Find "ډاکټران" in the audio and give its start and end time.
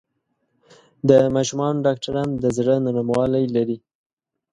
1.85-2.29